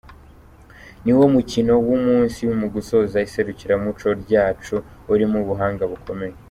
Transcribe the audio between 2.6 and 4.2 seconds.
gusoza iserukiramuco